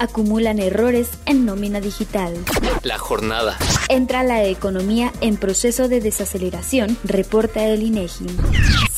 Acumulan 0.00 0.60
errores 0.60 1.10
en 1.26 1.44
nómina 1.44 1.80
digital. 1.80 2.34
La 2.82 2.96
jornada. 2.96 3.58
Entra 3.88 4.22
la 4.22 4.44
economía 4.44 5.12
en 5.20 5.36
proceso 5.36 5.88
de 5.88 6.00
desaceleración, 6.00 6.96
reporta 7.04 7.66
el 7.66 7.82
INEGI. 7.82 8.26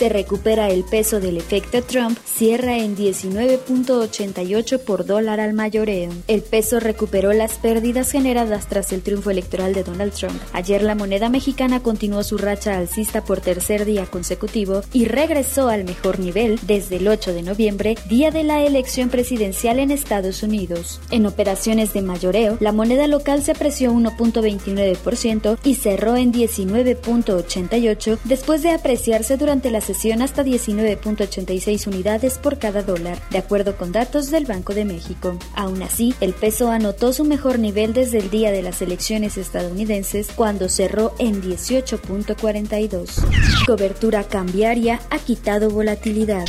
Se 0.03 0.09
recupera 0.09 0.69
el 0.69 0.83
peso 0.83 1.21
del 1.21 1.37
efecto 1.37 1.81
Trump, 1.81 2.19
cierra 2.25 2.77
en 2.77 2.97
19.88 2.97 4.81
por 4.81 5.07
dólar 5.07 5.39
al 5.39 5.53
mayoreo. 5.53 6.11
El 6.27 6.43
peso 6.43 6.81
recuperó 6.81 7.33
las 7.33 7.53
pérdidas 7.59 8.11
generadas 8.11 8.67
tras 8.67 8.91
el 8.91 9.03
triunfo 9.03 9.31
electoral 9.31 9.75
de 9.75 9.85
Donald 9.85 10.13
Trump. 10.13 10.35
Ayer 10.53 10.83
la 10.83 10.97
moneda 10.97 11.29
mexicana 11.29 11.85
continuó 11.85 12.25
su 12.25 12.37
racha 12.37 12.79
alcista 12.79 13.23
por 13.25 13.41
tercer 13.41 13.85
día 13.85 14.07
consecutivo 14.07 14.81
y 14.93 15.05
regresó 15.05 15.69
al 15.69 15.85
mejor 15.85 16.19
nivel 16.19 16.59
desde 16.63 16.97
el 16.97 17.07
8 17.07 17.33
de 17.33 17.43
noviembre, 17.45 17.95
día 18.09 18.33
de 18.33 18.43
la 18.43 18.65
elección 18.65 19.09
presidencial 19.09 19.79
en 19.79 19.93
Estados 19.93 20.43
Unidos. 20.43 21.01
En 21.13 21.27
operaciones 21.27 21.93
de 21.93 22.03
mayoreo, 22.03 22.56
la 22.59 22.73
moneda 22.73 23.06
local 23.06 23.41
se 23.44 23.53
apreció 23.53 23.93
1.29% 23.93 25.59
y 25.63 25.77
cerró 25.77 26.17
en 26.17 26.32
19.88 26.32 28.19
después 28.25 28.65
de 28.65 28.71
apreciarse 28.71 29.37
durante 29.37 29.71
la 29.71 29.81
hasta 30.22 30.43
19.86 30.43 31.87
unidades 31.87 32.39
por 32.39 32.58
cada 32.58 32.82
dólar, 32.82 33.19
de 33.31 33.39
acuerdo 33.39 33.77
con 33.77 33.93
datos 33.93 34.31
del 34.31 34.46
Banco 34.46 34.75
de 34.75 34.84
México. 34.84 35.39
Aún 35.55 35.82
así, 35.82 36.15
el 36.20 36.32
peso 36.32 36.70
anotó 36.70 37.13
su 37.13 37.25
mejor 37.25 37.58
nivel 37.58 37.93
desde 37.93 38.19
el 38.19 38.31
día 38.31 38.51
de 38.51 38.63
las 38.63 38.82
elecciones 38.82 39.37
estadounidenses, 39.37 40.29
cuando 40.34 40.69
cerró 40.69 41.15
en 41.19 41.43
18.42. 41.43 43.67
Cobertura 43.67 44.25
cambiaria 44.25 45.01
ha 45.11 45.19
quitado 45.19 45.70
volatilidad. 45.70 46.46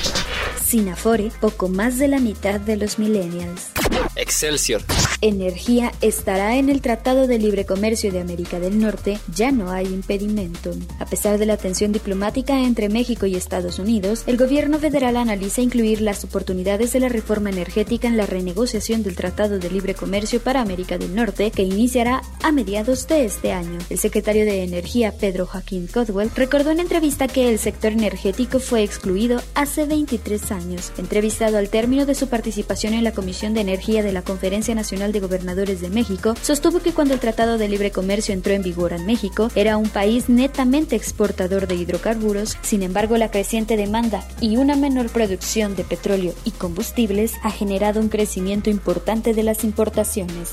Sin 0.63 0.89
Afore, 0.89 1.31
poco 1.41 1.67
más 1.67 2.00
de 2.00 2.07
la 2.07 2.19
mitad 2.19 2.59
de 2.59 2.77
los 2.77 2.97
millennials. 2.97 3.82
Excelsior. 4.23 4.81
Energía 5.19 5.91
estará 5.99 6.55
en 6.55 6.69
el 6.69 6.79
Tratado 6.79 7.27
de 7.27 7.37
Libre 7.37 7.65
Comercio 7.65 8.09
de 8.09 8.21
América 8.21 8.57
del 8.57 8.79
Norte, 8.79 9.19
ya 9.35 9.51
no 9.51 9.69
hay 9.69 9.87
impedimento. 9.87 10.71
A 10.99 11.05
pesar 11.05 11.37
de 11.37 11.45
la 11.45 11.57
tensión 11.57 11.91
diplomática 11.91 12.63
entre 12.63 12.87
México 12.87 13.25
y 13.25 13.35
Estados 13.35 13.79
Unidos, 13.79 14.23
el 14.25 14.37
gobierno 14.37 14.79
federal 14.79 15.17
analiza 15.17 15.61
incluir 15.61 15.99
las 15.99 16.23
oportunidades 16.23 16.93
de 16.93 17.01
la 17.01 17.09
reforma 17.09 17.49
energética 17.49 18.07
en 18.07 18.15
la 18.15 18.25
renegociación 18.25 19.03
del 19.03 19.17
Tratado 19.17 19.59
de 19.59 19.69
Libre 19.69 19.93
Comercio 19.93 20.41
para 20.41 20.61
América 20.61 20.97
del 20.97 21.13
Norte, 21.13 21.51
que 21.51 21.63
iniciará 21.63 22.21
a 22.41 22.53
mediados 22.53 23.05
de 23.09 23.25
este 23.25 23.51
año. 23.51 23.77
El 23.89 23.99
secretario 23.99 24.45
de 24.45 24.63
Energía, 24.63 25.11
Pedro 25.11 25.45
Joaquín 25.45 25.87
Codwell, 25.87 26.31
recordó 26.33 26.71
en 26.71 26.79
entrevista 26.79 27.27
que 27.27 27.49
el 27.49 27.59
sector 27.59 27.91
energético 27.91 28.59
fue 28.59 28.83
excluido 28.83 29.41
hace 29.53 29.83
23 29.83 30.51
años. 30.53 30.93
Entrevistado 30.97 31.57
al 31.57 31.67
término 31.67 32.05
de 32.05 32.15
su 32.15 32.29
participación 32.29 32.93
en 32.93 33.03
la 33.03 33.11
Comisión 33.11 33.53
de 33.53 33.61
Energía 33.61 34.01
de 34.01 34.12
la 34.13 34.22
Conferencia 34.22 34.75
Nacional 34.75 35.12
de 35.12 35.20
Gobernadores 35.20 35.82
de 35.82 35.89
México, 35.89 36.36
sostuvo 36.41 36.79
que 36.79 36.93
cuando 36.93 37.13
el 37.13 37.20
Tratado 37.20 37.58
de 37.58 37.67
Libre 37.67 37.91
Comercio 37.91 38.34
entró 38.34 38.53
en 38.53 38.63
vigor 38.63 38.93
en 38.93 39.05
México, 39.05 39.50
era 39.55 39.77
un 39.77 39.89
país 39.89 40.29
netamente 40.29 40.96
exportador 40.96 41.67
de 41.67 41.75
hidrocarburos, 41.75 42.58
sin 42.62 42.84
embargo 42.84 43.17
la 43.17 43.32
creciente 43.32 43.77
demanda 43.77 44.24
y 44.39 44.58
una 44.58 44.75
menor 44.75 45.10
producción 45.10 45.75
de 45.75 45.84
petróleo 45.84 46.34
y 46.46 46.51
combustibles 46.51 47.34
ha 47.43 47.51
generado 47.51 48.00
un 48.00 48.10
crecimiento 48.10 48.70
importante 48.70 49.34
de 49.34 49.43
las 49.43 49.63
importaciones. 49.63 50.51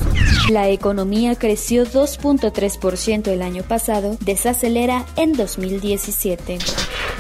La 0.51 0.69
economía 0.69 1.35
creció 1.35 1.85
2.3% 1.85 3.29
el 3.29 3.43
año 3.43 3.63
pasado, 3.63 4.17
desacelera 4.21 5.07
en 5.17 5.35
2017. 5.35 6.59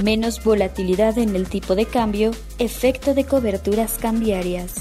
Menos 0.03 0.43
volatilidad 0.43 1.19
en 1.19 1.37
el 1.37 1.49
tipo 1.49 1.75
de 1.75 1.87
cambio, 1.87 2.31
efecto 2.59 3.15
de 3.15 3.25
coberturas 3.25 3.99
cambiarias. 4.01 4.75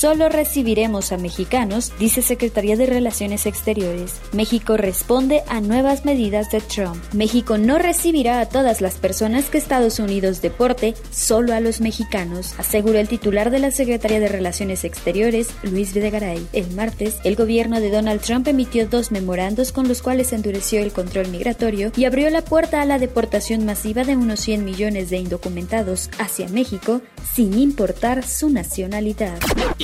Solo 0.00 0.30
recibiremos 0.30 1.12
a 1.12 1.18
mexicanos, 1.18 1.92
dice 1.98 2.22
Secretaría 2.22 2.74
de 2.74 2.86
Relaciones 2.86 3.44
Exteriores. 3.44 4.14
México 4.32 4.78
responde 4.78 5.42
a 5.46 5.60
nuevas 5.60 6.06
medidas 6.06 6.50
de 6.50 6.62
Trump. 6.62 6.96
México 7.12 7.58
no 7.58 7.76
recibirá 7.76 8.40
a 8.40 8.46
todas 8.46 8.80
las 8.80 8.94
personas 8.94 9.50
que 9.50 9.58
Estados 9.58 9.98
Unidos 9.98 10.40
deporte, 10.40 10.94
solo 11.10 11.52
a 11.52 11.60
los 11.60 11.82
mexicanos, 11.82 12.54
aseguró 12.56 12.98
el 12.98 13.08
titular 13.08 13.50
de 13.50 13.58
la 13.58 13.70
Secretaría 13.72 14.20
de 14.20 14.28
Relaciones 14.28 14.84
Exteriores, 14.84 15.48
Luis 15.64 15.92
Videgaray. 15.92 16.46
El 16.54 16.70
martes, 16.70 17.18
el 17.22 17.36
gobierno 17.36 17.78
de 17.78 17.90
Donald 17.90 18.22
Trump 18.22 18.48
emitió 18.48 18.88
dos 18.88 19.12
memorandos 19.12 19.70
con 19.70 19.86
los 19.86 20.00
cuales 20.00 20.32
endureció 20.32 20.80
el 20.80 20.92
control 20.92 21.28
migratorio 21.28 21.92
y 21.94 22.06
abrió 22.06 22.30
la 22.30 22.40
puerta 22.40 22.80
a 22.80 22.86
la 22.86 22.98
deportación 22.98 23.66
masiva 23.66 24.04
de 24.04 24.16
unos 24.16 24.40
100 24.40 24.64
millones 24.64 25.10
de 25.10 25.18
indocumentados 25.18 26.08
hacia 26.18 26.48
México 26.48 27.02
sin 27.34 27.58
importar 27.58 28.26
su 28.26 28.48
nacionalidad 28.48 29.38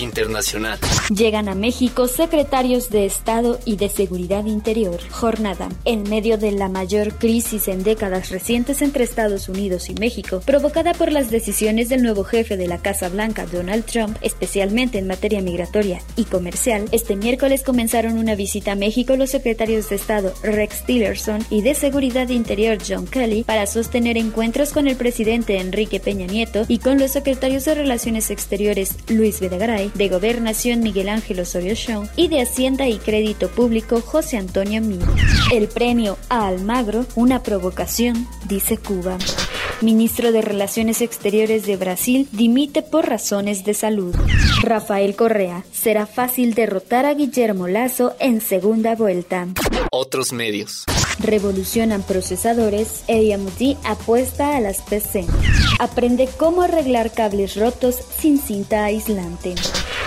internacional. 0.07 0.79
Llegan 1.15 1.49
a 1.49 1.55
México 1.55 2.09
secretarios 2.09 2.89
de 2.89 3.05
Estado 3.05 3.59
y 3.65 3.77
de 3.77 3.89
Seguridad 3.89 4.47
Interior. 4.47 5.01
Jornada. 5.11 5.69
En 5.85 6.09
medio 6.09 6.39
de 6.39 6.53
la 6.53 6.69
mayor 6.69 7.15
crisis 7.15 7.69
en 7.69 7.83
décadas 7.83 8.31
recientes 8.31 8.81
entre 8.83 9.05
Estados 9.05 9.49
Unidos 9.49 9.91
y 9.91 9.95
México, 9.95 10.41
provocada 10.45 10.95
por 10.95 11.13
las 11.13 11.31
decisiones 11.31 11.89
del 11.89 12.03
nuevo 12.03 12.25
jefe 12.25 12.57
de 12.57 12.69
la 12.69 12.79
Casa 12.79 13.09
Blanca, 13.09 13.47
Donald 13.47 13.85
Trump, 13.85 14.17
especialmente 14.23 14.99
en 14.99 15.07
materia 15.07 15.43
migratoria 15.43 16.01
y 16.17 16.25
comercial, 16.25 16.89
este 16.93 17.17
miércoles 17.17 17.63
comenzaron 17.63 18.19
una 18.19 18.35
visita 18.35 18.73
a 18.73 18.77
México 18.77 19.17
los 19.17 19.31
secretarios 19.31 19.89
de 19.89 19.97
Estado 19.97 20.33
Rex 20.43 20.85
Tillerson 20.87 21.45
y 21.51 21.63
de 21.63 21.75
Seguridad 21.75 22.29
Interior 22.29 22.79
John 22.87 23.07
Kelly 23.07 23.45
para 23.45 23.67
sostener 23.67 24.17
encuentros 24.17 24.73
con 24.73 24.87
el 24.87 24.97
presidente 24.97 25.59
Enrique 25.59 26.01
Peña 26.01 26.27
Nieto 26.27 26.65
y 26.69 26.79
con 26.79 26.99
los 26.99 27.13
secretarios 27.13 27.65
de 27.65 27.75
Relaciones 27.75 28.31
Exteriores 28.31 28.95
Luis 29.09 29.41
Videgaray, 29.41 29.91
de 29.97 30.09
Gobernación 30.09 30.81
Miguel 30.81 31.09
Ángel 31.09 31.41
Osorio 31.41 31.75
Chong 31.75 32.09
y 32.17 32.29
de 32.29 32.41
Hacienda 32.41 32.89
y 32.89 32.99
Crédito 32.99 33.49
Público 33.49 34.01
José 34.01 34.37
Antonio 34.37 34.81
Mí. 34.83 34.99
El 35.53 35.69
premio 35.69 36.19
a 36.29 36.47
Almagro, 36.47 37.07
una 37.15 37.43
provocación, 37.43 38.27
dice 38.47 38.79
Cuba. 38.79 39.19
Ministro 39.83 40.33
de 40.33 40.41
Relaciones 40.41 41.03
Exteriores 41.03 41.67
de 41.67 41.77
Brasil 41.77 42.29
dimite 42.33 42.83
por 42.83 43.09
razones 43.09 43.65
de 43.65 43.75
salud. 43.75 44.15
Rafael 44.63 45.15
Correa, 45.17 45.65
será 45.71 46.07
fácil 46.07 46.55
derrotar 46.55 47.05
a 47.05 47.15
Guillermo 47.15 47.69
Lazo 47.69 48.15
en 48.19 48.41
segunda 48.41 48.95
vuelta. 48.95 49.49
Otros 49.91 50.33
medios. 50.33 50.85
Revolucionan 51.19 52.03
procesadores, 52.03 53.05
AMD 53.09 53.77
apuesta 53.85 54.57
a 54.57 54.61
las 54.61 54.83
PC. 54.83 55.27
Aprende 55.79 56.29
cómo 56.37 56.63
arreglar 56.63 57.13
cables 57.13 57.57
rotos 57.57 57.97
sin 58.19 58.39
cinta 58.39 58.85
aislante. 58.85 59.55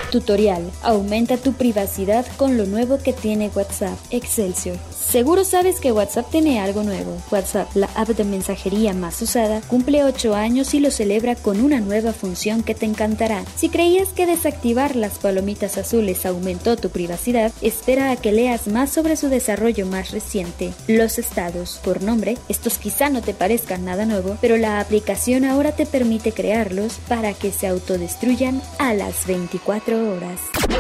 Tutorial. 0.10 0.70
Aumenta 0.82 1.38
tu 1.38 1.54
privacidad 1.54 2.26
con 2.38 2.58
lo 2.58 2.66
nuevo 2.66 2.98
que 2.98 3.14
tiene 3.14 3.52
WhatsApp. 3.54 3.98
Excelsior. 4.12 4.78
Seguro 4.92 5.44
sabes 5.44 5.80
que 5.80 5.92
WhatsApp 5.92 6.30
tiene 6.30 6.60
algo 6.60 6.84
nuevo. 6.84 7.18
WhatsApp, 7.32 7.68
la 7.76 7.88
app 7.96 8.10
de 8.10 8.24
mensajería 8.24 8.94
más 8.94 9.22
usada, 9.22 9.62
cumple 9.62 10.04
8 10.04 10.36
años 10.36 10.74
y 10.76 10.80
lo 10.80 10.92
celebra 10.92 11.36
con 11.36 11.62
una 11.62 11.80
nueva 11.80 12.14
función 12.14 12.62
que 12.62 12.76
te 12.76 12.86
encantará. 12.86 13.44
Si 13.56 13.70
creías 13.70 14.10
que 14.10 14.28
desactivar 14.28 14.96
las 14.96 15.18
palomitas 15.18 15.78
azules 15.80 16.26
aumentó 16.28 16.78
tu 16.78 16.90
privacidad, 16.90 17.52
espera 17.62 18.12
a 18.12 18.18
que 18.18 18.32
leas 18.32 18.68
más 18.68 18.92
sobre 18.92 19.16
su 19.16 19.30
desarrollo 19.30 19.86
más 19.88 20.12
reciente. 20.12 20.74
Los 20.88 21.18
estados, 21.18 21.80
por 21.84 22.04
nombre, 22.04 22.38
estos 22.48 22.78
quizá 22.78 23.10
no 23.10 23.22
te 23.22 23.34
parezcan 23.34 23.86
nada 23.86 24.06
nuevo, 24.06 24.38
pero 24.42 24.58
la 24.58 24.80
aplicación 24.80 25.44
ahora 25.44 25.72
te 25.72 25.86
permite 25.86 26.32
crearlos 26.32 27.00
para 27.08 27.34
que 27.34 27.52
se 27.52 27.68
autodestruyan 27.68 28.62
a 28.78 28.94
las 28.94 29.26
24 29.26 29.99
horas. 30.08 30.40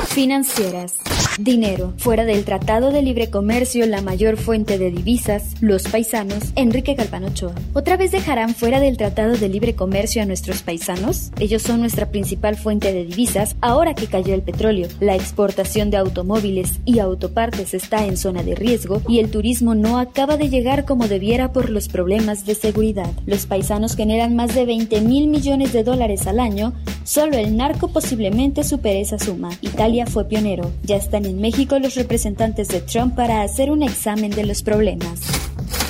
Financieras. 0.10 0.96
Dinero. 1.40 1.94
Fuera 1.98 2.26
del 2.26 2.44
Tratado 2.44 2.92
de 2.92 3.02
Libre 3.02 3.30
Comercio, 3.30 3.86
la 3.86 4.02
mayor 4.02 4.36
fuente 4.36 4.78
de 4.78 4.92
divisas, 4.92 5.56
los 5.62 5.84
paisanos, 5.84 6.52
Enrique 6.56 6.96
Galván 6.96 7.24
Ochoa. 7.24 7.56
¿Otra 7.74 7.96
vez 7.96 8.12
dejarán 8.12 8.54
fuera 8.56 8.82
del 8.82 8.98
Tratado 8.98 9.38
de 9.38 9.48
Libre 9.48 9.74
Comercio 9.74 10.22
a 10.22 10.26
nuestros 10.26 10.64
paisanos? 10.64 11.32
Ellos 11.40 11.62
son 11.62 11.80
nuestra 11.80 12.12
principal 12.12 12.58
fuente 12.58 12.92
de 12.92 13.06
divisas 13.06 13.56
ahora 13.62 13.96
que 13.96 14.08
cayó 14.08 14.34
el 14.34 14.42
petróleo. 14.42 14.90
La 15.00 15.16
exportación 15.16 15.90
de 15.92 15.98
automóviles 15.98 16.80
y 16.84 17.00
autopartes 17.00 17.74
está 17.74 18.06
en 18.06 18.18
zona 18.18 18.44
de 18.44 18.56
riesgo 18.56 19.02
y 19.08 19.20
el 19.20 19.32
turismo 19.32 19.76
no 19.76 19.98
acaba 19.98 20.36
de 20.36 20.50
llegar 20.50 20.84
como 20.84 21.08
debiera 21.08 21.54
por 21.54 21.70
los 21.70 21.88
problemas 21.88 22.46
de 22.46 22.56
seguridad. 22.56 23.12
Los 23.26 23.46
paisanos 23.46 23.96
generan 23.96 24.36
más 24.36 24.54
de 24.56 24.66
20 24.66 25.00
mil 25.02 25.28
millones 25.28 25.72
de 25.72 25.84
dólares 25.84 26.28
al 26.28 26.42
año. 26.42 26.74
Solo 27.06 27.38
el 27.38 27.56
narco 27.56 27.88
posiblemente 27.88 28.64
supere 28.64 29.06
suma. 29.18 29.50
Italia 29.62 30.06
fue 30.06 30.26
pionero. 30.26 30.72
Ya 30.84 30.98
están 30.98 31.26
en 31.26 31.42
México 31.42 31.80
los 31.80 31.96
representantes 31.96 32.68
de 32.68 32.82
Trump 32.82 33.16
para 33.16 33.42
hacer 33.42 33.72
un 33.72 33.82
examen 33.82 34.32
de 34.32 34.46
los 34.46 34.62
problemas. 34.62 35.22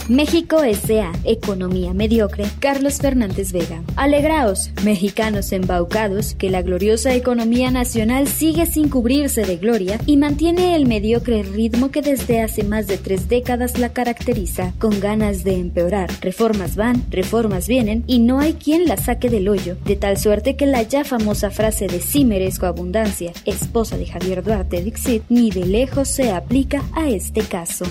México 0.09 0.63
S.A. 0.63 1.11
Economía 1.23 1.93
mediocre. 1.93 2.45
Carlos 2.59 2.97
Fernández 2.97 3.51
Vega. 3.51 3.83
Alegraos, 3.95 4.71
mexicanos 4.83 5.51
embaucados, 5.51 6.33
que 6.33 6.49
la 6.49 6.63
gloriosa 6.63 7.13
economía 7.13 7.69
nacional 7.69 8.27
sigue 8.27 8.65
sin 8.65 8.89
cubrirse 8.89 9.43
de 9.43 9.57
gloria 9.57 9.99
y 10.07 10.17
mantiene 10.17 10.75
el 10.75 10.87
mediocre 10.87 11.43
ritmo 11.43 11.91
que 11.91 12.01
desde 12.01 12.41
hace 12.41 12.63
más 12.63 12.87
de 12.87 12.97
tres 12.97 13.29
décadas 13.29 13.77
la 13.77 13.89
caracteriza, 13.89 14.73
con 14.79 14.99
ganas 14.99 15.43
de 15.43 15.59
empeorar. 15.59 16.09
Reformas 16.21 16.75
van, 16.75 17.05
reformas 17.11 17.67
vienen 17.67 18.03
y 18.07 18.17
no 18.17 18.39
hay 18.39 18.53
quien 18.53 18.85
la 18.85 18.97
saque 18.97 19.29
del 19.29 19.47
hoyo, 19.47 19.77
de 19.85 19.95
tal 19.95 20.17
suerte 20.17 20.55
que 20.55 20.65
la 20.65 20.81
ya 20.81 21.03
famosa 21.03 21.51
frase 21.51 21.85
de 21.85 22.01
sí 22.01 22.25
merezco 22.25 22.65
abundancia, 22.65 23.31
esposa 23.45 23.95
de 23.95 24.07
Javier 24.07 24.43
Duarte 24.43 24.81
Dixit, 24.81 25.21
ni 25.29 25.51
de 25.51 25.67
lejos 25.67 26.07
se 26.07 26.31
aplica 26.31 26.83
a 26.93 27.09
este 27.09 27.41
caso. 27.41 27.85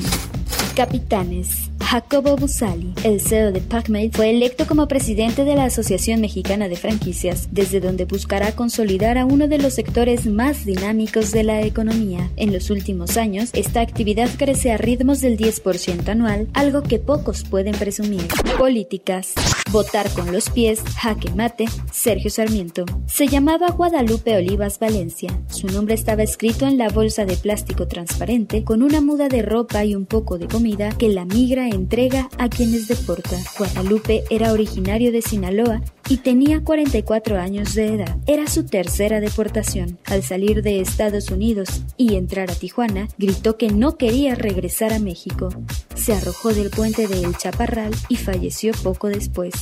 Capitanes. 0.75 1.68
Jacobo 1.91 2.37
Busali, 2.37 2.93
el 3.03 3.19
CEO 3.19 3.51
de 3.51 3.63
PacMate, 3.63 4.11
fue 4.13 4.29
electo 4.29 4.67
como 4.67 4.89
presidente 4.89 5.47
de 5.47 5.55
la 5.55 5.65
Asociación 5.65 6.21
Mexicana 6.21 6.69
de 6.69 6.77
Franquicias, 6.77 7.49
desde 7.51 7.81
donde 7.81 8.05
buscará 8.05 8.53
consolidar 8.53 9.17
a 9.17 9.25
uno 9.25 9.49
de 9.49 9.57
los 9.57 9.73
sectores 9.73 10.27
más 10.27 10.67
dinámicos 10.67 11.33
de 11.33 11.45
la 11.45 11.63
economía. 11.63 12.29
En 12.37 12.53
los 12.53 12.69
últimos 12.69 13.17
años, 13.17 13.49
esta 13.55 13.81
actividad 13.81 14.29
crece 14.37 14.71
a 14.71 14.77
ritmos 14.77 15.23
del 15.23 15.39
10% 15.39 16.07
anual, 16.09 16.49
algo 16.53 16.83
que 16.83 16.99
pocos 16.99 17.45
pueden 17.45 17.75
presumir. 17.75 18.29
Políticas. 18.59 19.33
Votar 19.73 20.11
con 20.13 20.31
los 20.31 20.51
pies, 20.51 20.83
jaque 20.97 21.31
mate, 21.31 21.67
Sergio 21.91 22.31
Sarmiento. 22.31 22.85
Se 23.07 23.29
llamaba 23.29 23.69
Guadalupe 23.69 24.37
Olivas 24.37 24.79
Valencia. 24.79 25.31
Su 25.49 25.69
nombre 25.69 25.95
estaba 25.95 26.23
escrito 26.23 26.67
en 26.67 26.77
la 26.77 26.89
bolsa 26.91 27.25
de 27.25 27.37
plástico 27.37 27.87
transparente 27.87 28.65
con 28.65 28.83
una 28.83 29.01
muda 29.01 29.29
de 29.29 29.43
ropa 29.43 29.85
y 29.85 29.95
un 29.95 30.07
poco 30.07 30.39
de 30.39 30.49
comida 30.49 30.91
que 30.97 31.09
la 31.09 31.27
migra 31.27 31.69
entrega 31.79 32.29
a 32.39 32.49
quienes 32.49 32.89
deporta. 32.89 33.37
Guadalupe 33.57 34.25
era 34.31 34.53
originario 34.53 35.13
de 35.13 35.23
Sinaloa 35.23 35.81
y 36.09 36.19
tenía 36.19 36.65
44 36.65 37.39
años 37.39 37.75
de 37.75 37.95
edad. 37.95 38.17
Era 38.27 38.47
su 38.47 38.65
tercera 38.65 39.21
deportación. 39.21 39.99
Al 40.07 40.23
salir 40.23 40.63
de 40.63 40.81
Estados 40.81 41.31
Unidos 41.31 41.83
y 41.97 42.17
entrar 42.17 42.51
a 42.51 42.55
Tijuana, 42.55 43.09
gritó 43.19 43.57
que 43.57 43.69
no 43.69 43.97
quería 43.97 44.35
regresar 44.35 44.93
a 44.93 44.99
México. 44.99 45.51
Se 45.95 46.15
arrojó 46.15 46.53
del 46.55 46.71
puente 46.71 47.07
de 47.07 47.23
El 47.23 47.37
Chaparral 47.37 47.95
y 48.09 48.17
falleció 48.17 48.73
poco 48.83 49.09
después. 49.09 49.55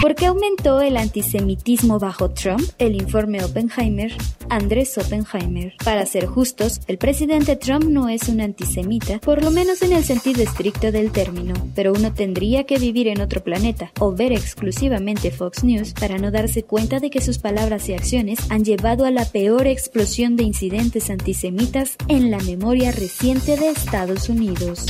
¿Por 0.00 0.14
qué 0.14 0.26
aumentó 0.26 0.80
el 0.80 0.96
antisemitismo 0.96 1.98
bajo 1.98 2.30
Trump? 2.30 2.62
El 2.78 2.94
informe 2.96 3.44
Oppenheimer, 3.44 4.12
Andrés 4.52 4.98
Oppenheimer. 4.98 5.72
Para 5.82 6.04
ser 6.04 6.26
justos, 6.26 6.82
el 6.86 6.98
presidente 6.98 7.56
Trump 7.56 7.84
no 7.84 8.10
es 8.10 8.28
un 8.28 8.42
antisemita, 8.42 9.18
por 9.18 9.42
lo 9.42 9.50
menos 9.50 9.80
en 9.80 9.92
el 9.92 10.04
sentido 10.04 10.42
estricto 10.42 10.92
del 10.92 11.10
término, 11.10 11.54
pero 11.74 11.94
uno 11.94 12.12
tendría 12.12 12.64
que 12.64 12.78
vivir 12.78 13.08
en 13.08 13.22
otro 13.22 13.42
planeta 13.42 13.92
o 13.98 14.12
ver 14.12 14.32
exclusivamente 14.32 15.30
Fox 15.30 15.64
News 15.64 15.94
para 15.94 16.18
no 16.18 16.30
darse 16.30 16.64
cuenta 16.64 17.00
de 17.00 17.08
que 17.08 17.22
sus 17.22 17.38
palabras 17.38 17.88
y 17.88 17.94
acciones 17.94 18.40
han 18.50 18.62
llevado 18.62 19.06
a 19.06 19.10
la 19.10 19.24
peor 19.24 19.66
explosión 19.66 20.36
de 20.36 20.42
incidentes 20.42 21.08
antisemitas 21.08 21.96
en 22.08 22.30
la 22.30 22.38
memoria 22.40 22.92
reciente 22.92 23.56
de 23.56 23.70
Estados 23.70 24.28
Unidos. 24.28 24.84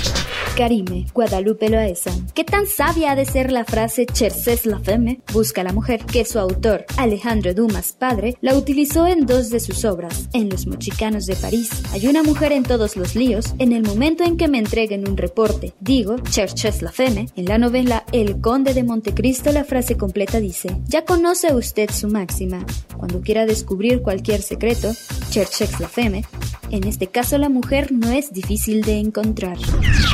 Karime, 0.57 1.07
Guadalupe 1.15 1.71
Loaesa. 1.71 2.13
¿Qué 2.35 2.45
tan 2.45 2.67
sabia 2.67 3.13
ha 3.13 3.17
de 3.17 3.25
ser 3.25 3.51
la 3.51 3.65
frase 3.65 4.05
Cherchez 4.07 4.67
la 4.67 4.79
femme? 4.79 5.21
Busca 5.33 5.65
la 5.65 5.73
mujer, 5.73 6.05
que 6.05 6.25
su 6.25 6.39
autor, 6.39 6.85
Alejandro 6.99 7.55
Dumas 7.55 7.93
padre, 7.93 8.37
la 8.41 8.55
utilizó 8.55 9.07
en 9.07 9.25
dos 9.25 9.51
de 9.51 9.61
sus 9.61 9.85
obras. 9.85 10.29
En 10.35 10.51
Los 10.51 10.67
Mochicanos 10.67 11.27
de 11.27 11.37
París, 11.37 11.71
hay 11.93 12.07
una 12.07 12.23
mujer 12.23 12.53
en 12.53 12.65
todos 12.65 12.97
los 12.97 13.15
líos. 13.15 13.55
En 13.59 13.73
el 13.73 13.83
momento 13.83 14.25
en 14.25 14.37
que 14.37 14.49
me 14.49 14.59
entreguen 14.59 15.09
un 15.09 15.17
reporte, 15.17 15.73
digo 15.81 16.17
Cherchez 16.19 16.83
la 16.83 16.93
femme. 16.93 17.29
En 17.37 17.47
la 17.47 17.59
novela 17.59 18.05
El 18.13 18.41
Conde 18.41 18.75
de 18.75 18.85
Montecristo, 18.85 19.53
la 19.53 19.65
frase 19.65 19.97
completa 19.97 20.39
dice: 20.39 20.77
Ya 20.87 21.05
conoce 21.05 21.55
usted 21.55 21.91
su 21.91 22.09
máxima. 22.09 22.65
Cuando 22.97 23.21
quiera 23.21 23.47
descubrir 23.47 24.03
cualquier 24.03 24.43
secreto, 24.43 24.93
Cherchez 25.31 25.81
la 25.81 25.89
femme, 25.89 26.25
en 26.73 26.85
este 26.89 27.07
caso 27.07 27.37
la 27.37 27.51
mujer 27.51 27.93
no 27.93 28.11
es 28.11 28.33
difícil 28.33 28.81
de 28.83 28.99
encontrar. 28.99 29.59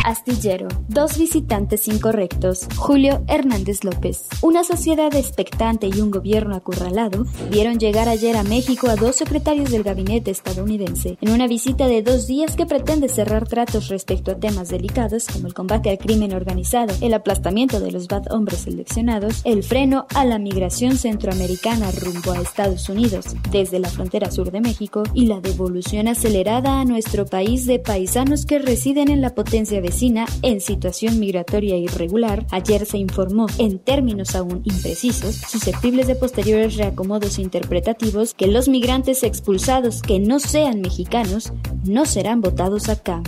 Astillero. 0.05 0.67
Dos 0.89 1.17
visitantes 1.17 1.87
incorrectos. 1.87 2.67
Julio 2.77 3.23
Hernández 3.29 3.85
López. 3.85 4.27
Una 4.43 4.65
sociedad 4.65 5.15
expectante 5.15 5.87
y 5.87 6.01
un 6.01 6.11
gobierno 6.11 6.57
acurralado 6.57 7.25
vieron 7.49 7.79
llegar 7.79 8.09
ayer 8.09 8.37
a 8.37 8.43
México 8.43 8.89
a 8.89 8.97
dos 8.97 9.15
secretarios 9.15 9.71
del 9.71 9.85
gabinete 9.85 10.33
estadounidense 10.33 11.17
en 11.21 11.31
una 11.31 11.47
visita 11.47 11.87
de 11.87 12.03
dos 12.03 12.27
días 12.27 12.57
que 12.57 12.67
pretende 12.67 13.09
cerrar 13.09 13.47
tratos 13.47 13.89
respecto 13.89 14.33
a 14.33 14.41
temas 14.41 14.69
delicados 14.69 15.29
como 15.33 15.47
el 15.47 15.55
combate 15.55 15.91
al 15.91 15.99
crimen 15.99 16.35
organizado, 16.35 16.93
el 17.01 17.15
aplastamiento 17.15 17.79
de 17.79 17.93
los 17.93 18.09
bad 18.09 18.33
hombres 18.33 18.63
seleccionados, 18.63 19.43
el 19.45 19.63
freno 19.63 20.07
a 20.13 20.25
la 20.25 20.41
migración 20.41 20.97
centroamericana 20.97 21.93
rumbo 21.93 22.33
a 22.33 22.41
Estados 22.41 22.89
Unidos 22.89 23.27
desde 23.53 23.79
la 23.79 23.89
frontera 23.89 24.33
sur 24.33 24.51
de 24.51 24.61
México 24.61 25.05
y 25.15 25.27
la 25.27 25.41
devolución 25.41 26.09
acelerada 26.09 26.48
a 26.57 26.85
nuestro 26.87 27.27
país 27.27 27.67
de 27.67 27.79
paisanos 27.79 28.47
que 28.47 28.59
residen 28.59 29.11
en 29.11 29.21
la 29.21 29.35
potencia 29.35 29.83
vecina 29.83 30.25
en 30.41 30.63
situación 30.63 31.21
migratoria 31.21 31.77
irregular, 31.77 32.47
ayer 32.51 32.87
se 32.87 32.97
informó, 32.97 33.47
en 33.59 33.79
términos 33.79 34.35
aún 34.35 34.63
imprecisos, 34.65 35.35
susceptibles 35.35 36.07
de 36.07 36.15
posteriores 36.15 36.77
reacomodos 36.77 37.39
interpretativos, 37.39 38.33
que 38.33 38.47
los 38.47 38.67
migrantes 38.67 39.25
expulsados 39.25 40.01
que 40.01 40.21
no 40.21 40.41
sean 40.41 40.81
mexicanos 40.81 41.53
no 41.85 42.07
serán 42.07 42.41
votados 42.41 42.89
acá. 42.89 43.23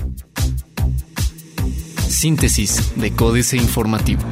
Síntesis 2.08 2.94
de 2.96 3.12
Códice 3.12 3.58
Informativo. 3.58 4.22